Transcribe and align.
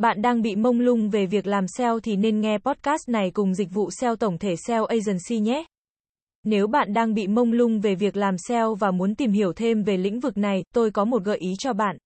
Bạn 0.00 0.22
đang 0.22 0.42
bị 0.42 0.56
mông 0.56 0.80
lung 0.80 1.10
về 1.10 1.26
việc 1.26 1.46
làm 1.46 1.64
SEO 1.68 2.00
thì 2.00 2.16
nên 2.16 2.40
nghe 2.40 2.58
podcast 2.58 3.08
này 3.08 3.30
cùng 3.30 3.54
dịch 3.54 3.68
vụ 3.70 3.90
SEO 3.90 4.16
tổng 4.16 4.38
thể 4.38 4.54
SEO 4.66 4.84
Agency 4.84 5.38
nhé. 5.40 5.64
Nếu 6.44 6.66
bạn 6.66 6.92
đang 6.92 7.14
bị 7.14 7.26
mông 7.26 7.52
lung 7.52 7.80
về 7.80 7.94
việc 7.94 8.16
làm 8.16 8.38
SEO 8.38 8.74
và 8.74 8.90
muốn 8.90 9.14
tìm 9.14 9.32
hiểu 9.32 9.52
thêm 9.52 9.82
về 9.82 9.96
lĩnh 9.96 10.20
vực 10.20 10.36
này, 10.36 10.62
tôi 10.74 10.90
có 10.90 11.04
một 11.04 11.24
gợi 11.24 11.38
ý 11.38 11.50
cho 11.58 11.72
bạn. 11.72 11.96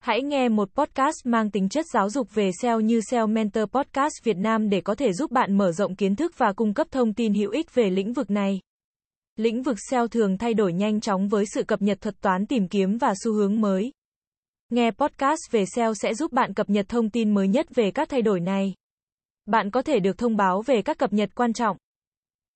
Hãy 0.00 0.22
nghe 0.22 0.48
một 0.48 0.68
podcast 0.74 1.16
mang 1.24 1.50
tính 1.50 1.68
chất 1.68 1.86
giáo 1.94 2.10
dục 2.10 2.28
về 2.34 2.50
SEO 2.62 2.80
như 2.80 3.00
SEO 3.10 3.26
Mentor 3.26 3.64
Podcast 3.64 4.24
Việt 4.24 4.36
Nam 4.36 4.68
để 4.68 4.80
có 4.80 4.94
thể 4.94 5.12
giúp 5.12 5.30
bạn 5.30 5.58
mở 5.58 5.72
rộng 5.72 5.96
kiến 5.96 6.16
thức 6.16 6.32
và 6.36 6.52
cung 6.52 6.74
cấp 6.74 6.86
thông 6.90 7.14
tin 7.14 7.34
hữu 7.34 7.50
ích 7.50 7.74
về 7.74 7.90
lĩnh 7.90 8.12
vực 8.12 8.30
này. 8.30 8.60
Lĩnh 9.36 9.62
vực 9.62 9.76
SEO 9.90 10.08
thường 10.08 10.38
thay 10.38 10.54
đổi 10.54 10.72
nhanh 10.72 11.00
chóng 11.00 11.28
với 11.28 11.44
sự 11.54 11.62
cập 11.62 11.82
nhật 11.82 12.00
thuật 12.00 12.20
toán 12.20 12.46
tìm 12.46 12.68
kiếm 12.68 12.98
và 12.98 13.14
xu 13.24 13.32
hướng 13.32 13.60
mới. 13.60 13.92
Nghe 14.70 14.90
podcast 14.90 15.40
về 15.50 15.64
SEO 15.66 15.94
sẽ 15.94 16.14
giúp 16.14 16.32
bạn 16.32 16.54
cập 16.54 16.70
nhật 16.70 16.86
thông 16.88 17.10
tin 17.10 17.34
mới 17.34 17.48
nhất 17.48 17.66
về 17.74 17.90
các 17.90 18.08
thay 18.08 18.22
đổi 18.22 18.40
này. 18.40 18.74
Bạn 19.46 19.70
có 19.70 19.82
thể 19.82 20.00
được 20.00 20.18
thông 20.18 20.36
báo 20.36 20.62
về 20.62 20.82
các 20.82 20.98
cập 20.98 21.12
nhật 21.12 21.30
quan 21.34 21.52
trọng, 21.52 21.76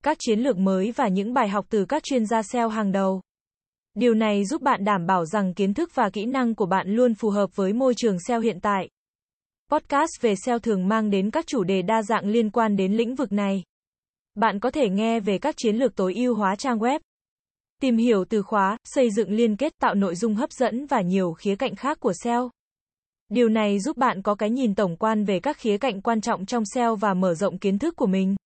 các 0.02 0.16
chiến 0.20 0.40
lược 0.40 0.58
mới 0.58 0.92
và 0.96 1.08
những 1.08 1.34
bài 1.34 1.48
học 1.48 1.66
từ 1.70 1.84
các 1.84 2.02
chuyên 2.04 2.26
gia 2.26 2.42
SEO 2.42 2.68
hàng 2.68 2.92
đầu. 2.92 3.20
Điều 3.94 4.14
này 4.14 4.44
giúp 4.44 4.62
bạn 4.62 4.84
đảm 4.84 5.06
bảo 5.06 5.24
rằng 5.26 5.54
kiến 5.54 5.74
thức 5.74 5.90
và 5.94 6.10
kỹ 6.10 6.24
năng 6.24 6.54
của 6.54 6.66
bạn 6.66 6.88
luôn 6.88 7.14
phù 7.14 7.30
hợp 7.30 7.56
với 7.56 7.72
môi 7.72 7.94
trường 7.96 8.16
SEO 8.28 8.40
hiện 8.40 8.60
tại. 8.60 8.88
Podcast 9.70 10.10
về 10.20 10.34
SEO 10.44 10.58
thường 10.58 10.88
mang 10.88 11.10
đến 11.10 11.30
các 11.30 11.46
chủ 11.46 11.64
đề 11.64 11.82
đa 11.82 12.02
dạng 12.02 12.26
liên 12.26 12.50
quan 12.50 12.76
đến 12.76 12.92
lĩnh 12.92 13.14
vực 13.14 13.32
này. 13.32 13.62
Bạn 14.34 14.60
có 14.60 14.70
thể 14.70 14.88
nghe 14.88 15.20
về 15.20 15.38
các 15.38 15.54
chiến 15.58 15.76
lược 15.76 15.96
tối 15.96 16.14
ưu 16.14 16.34
hóa 16.34 16.56
trang 16.56 16.78
web, 16.78 17.00
tìm 17.80 17.96
hiểu 17.96 18.24
từ 18.28 18.42
khóa, 18.42 18.76
xây 18.84 19.10
dựng 19.10 19.30
liên 19.30 19.56
kết, 19.56 19.72
tạo 19.78 19.94
nội 19.94 20.14
dung 20.14 20.34
hấp 20.34 20.52
dẫn 20.52 20.86
và 20.86 21.00
nhiều 21.00 21.32
khía 21.32 21.56
cạnh 21.56 21.74
khác 21.74 22.00
của 22.00 22.12
SEO. 22.24 22.50
Điều 23.28 23.48
này 23.48 23.80
giúp 23.80 23.96
bạn 23.96 24.22
có 24.22 24.34
cái 24.34 24.50
nhìn 24.50 24.74
tổng 24.74 24.96
quan 24.96 25.24
về 25.24 25.40
các 25.40 25.56
khía 25.58 25.78
cạnh 25.78 26.00
quan 26.00 26.20
trọng 26.20 26.46
trong 26.46 26.62
SEO 26.74 26.96
và 26.96 27.14
mở 27.14 27.34
rộng 27.34 27.58
kiến 27.58 27.78
thức 27.78 27.96
của 27.96 28.06
mình. 28.06 28.36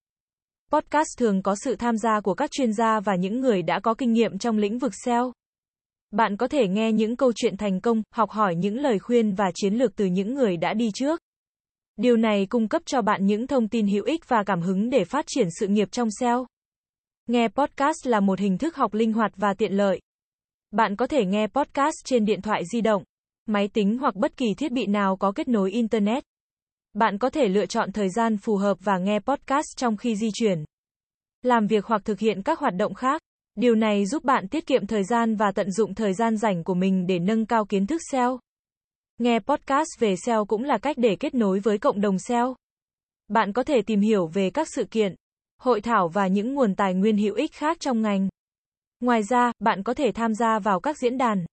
Podcast 0.73 1.19
thường 1.19 1.43
có 1.43 1.55
sự 1.65 1.77
tham 1.77 1.97
gia 1.97 2.21
của 2.21 2.35
các 2.35 2.51
chuyên 2.51 2.73
gia 2.73 3.01
và 3.01 3.17
những 3.17 3.41
người 3.41 3.63
đã 3.63 3.81
có 3.81 3.95
kinh 3.95 4.13
nghiệm 4.13 4.39
trong 4.39 4.59
lĩnh 4.59 4.79
vực 4.79 4.93
SEO. 5.05 5.33
Bạn 6.11 6.37
có 6.37 6.49
thể 6.49 6.69
nghe 6.69 6.93
những 6.93 7.17
câu 7.17 7.33
chuyện 7.37 7.57
thành 7.57 7.81
công, 7.81 8.03
học 8.15 8.31
hỏi 8.31 8.55
những 8.55 8.79
lời 8.79 8.99
khuyên 8.99 9.35
và 9.35 9.45
chiến 9.55 9.75
lược 9.75 9.97
từ 9.97 10.05
những 10.05 10.35
người 10.35 10.57
đã 10.57 10.75
đi 10.75 10.91
trước. 10.95 11.21
Điều 11.97 12.17
này 12.17 12.47
cung 12.47 12.69
cấp 12.69 12.83
cho 12.87 13.03
bạn 13.03 13.27
những 13.27 13.47
thông 13.47 13.69
tin 13.69 13.87
hữu 13.87 14.05
ích 14.05 14.29
và 14.29 14.43
cảm 14.47 14.61
hứng 14.61 14.91
để 14.91 15.05
phát 15.05 15.25
triển 15.29 15.49
sự 15.61 15.67
nghiệp 15.67 15.89
trong 15.93 16.09
SEO. 16.21 16.47
Nghe 17.27 17.49
podcast 17.49 18.07
là 18.07 18.21
một 18.21 18.39
hình 18.39 18.59
thức 18.59 18.77
học 18.77 18.95
linh 18.95 19.13
hoạt 19.13 19.33
và 19.37 19.55
tiện 19.55 19.73
lợi. 19.73 20.01
Bạn 20.71 20.97
có 20.97 21.07
thể 21.07 21.25
nghe 21.25 21.47
podcast 21.47 21.95
trên 22.05 22.25
điện 22.25 22.43
thoại 22.43 22.63
di 22.73 22.81
động, 22.81 23.05
máy 23.47 23.69
tính 23.69 23.99
hoặc 23.99 24.15
bất 24.15 24.37
kỳ 24.37 24.55
thiết 24.55 24.73
bị 24.73 24.87
nào 24.87 25.17
có 25.17 25.33
kết 25.33 25.49
nối 25.49 25.71
internet. 25.71 26.25
Bạn 26.93 27.19
có 27.19 27.31
thể 27.31 27.49
lựa 27.49 27.67
chọn 27.67 27.93
thời 27.93 28.09
gian 28.11 28.37
phù 28.37 28.57
hợp 28.57 28.79
và 28.81 28.99
nghe 28.99 29.21
podcast 29.21 29.67
trong 29.77 29.97
khi 29.97 30.17
di 30.17 30.31
chuyển, 30.35 30.65
làm 31.43 31.67
việc 31.67 31.85
hoặc 31.87 32.03
thực 32.05 32.19
hiện 32.19 32.43
các 32.43 32.59
hoạt 32.59 32.75
động 32.77 32.95
khác. 32.95 33.23
Điều 33.55 33.75
này 33.75 34.07
giúp 34.07 34.25
bạn 34.25 34.49
tiết 34.49 34.67
kiệm 34.67 34.87
thời 34.87 35.05
gian 35.05 35.37
và 35.37 35.53
tận 35.53 35.71
dụng 35.71 35.95
thời 35.95 36.15
gian 36.15 36.37
rảnh 36.37 36.65
của 36.65 36.75
mình 36.75 37.07
để 37.07 37.19
nâng 37.19 37.47
cao 37.47 37.65
kiến 37.65 37.87
thức 37.87 38.01
SEO. 38.11 38.39
Nghe 39.19 39.39
podcast 39.39 39.89
về 39.99 40.15
SEO 40.17 40.45
cũng 40.45 40.65
là 40.65 40.79
cách 40.79 40.97
để 40.99 41.17
kết 41.21 41.35
nối 41.35 41.61
với 41.61 41.79
cộng 41.79 42.01
đồng 42.01 42.19
SEO. 42.19 42.57
Bạn 43.29 43.53
có 43.53 43.63
thể 43.63 43.83
tìm 43.87 44.01
hiểu 44.01 44.27
về 44.27 44.51
các 44.51 44.69
sự 44.75 44.85
kiện, 44.85 45.15
hội 45.61 45.81
thảo 45.81 46.09
và 46.09 46.27
những 46.27 46.55
nguồn 46.55 46.75
tài 46.75 46.95
nguyên 46.95 47.17
hữu 47.17 47.35
ích 47.35 47.53
khác 47.53 47.77
trong 47.81 48.03
ngành. 48.03 48.29
Ngoài 49.01 49.23
ra, 49.23 49.53
bạn 49.59 49.83
có 49.83 49.95
thể 49.95 50.13
tham 50.15 50.35
gia 50.35 50.59
vào 50.59 50.81
các 50.81 50.99
diễn 50.99 51.19
đàn, 51.19 51.45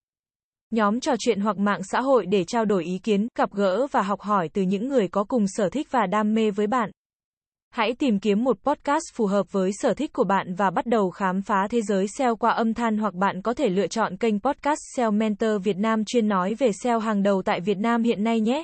nhóm 0.71 0.99
trò 0.99 1.11
chuyện 1.19 1.39
hoặc 1.39 1.57
mạng 1.57 1.83
xã 1.83 2.01
hội 2.01 2.25
để 2.25 2.43
trao 2.43 2.65
đổi 2.65 2.83
ý 2.83 2.97
kiến, 3.03 3.27
gặp 3.37 3.51
gỡ 3.53 3.87
và 3.91 4.01
học 4.01 4.21
hỏi 4.21 4.49
từ 4.53 4.61
những 4.61 4.87
người 4.87 5.07
có 5.07 5.23
cùng 5.23 5.45
sở 5.47 5.69
thích 5.69 5.87
và 5.91 6.05
đam 6.05 6.33
mê 6.33 6.51
với 6.51 6.67
bạn. 6.67 6.91
Hãy 7.69 7.93
tìm 7.93 8.19
kiếm 8.19 8.43
một 8.43 8.57
podcast 8.63 9.03
phù 9.13 9.25
hợp 9.25 9.51
với 9.51 9.71
sở 9.73 9.93
thích 9.93 10.13
của 10.13 10.23
bạn 10.23 10.53
và 10.55 10.69
bắt 10.69 10.85
đầu 10.85 11.09
khám 11.09 11.41
phá 11.41 11.67
thế 11.69 11.81
giới 11.81 12.05
SEO 12.17 12.35
qua 12.35 12.51
âm 12.51 12.73
thanh 12.73 12.97
hoặc 12.97 13.13
bạn 13.13 13.41
có 13.41 13.53
thể 13.53 13.69
lựa 13.69 13.87
chọn 13.87 14.17
kênh 14.17 14.39
podcast 14.39 14.79
SEO 14.95 15.11
Mentor 15.11 15.63
Việt 15.63 15.77
Nam 15.77 16.05
chuyên 16.05 16.27
nói 16.27 16.53
về 16.53 16.71
SEO 16.83 16.99
hàng 16.99 17.23
đầu 17.23 17.41
tại 17.45 17.59
Việt 17.59 17.77
Nam 17.77 18.03
hiện 18.03 18.23
nay 18.23 18.39
nhé. 18.39 18.63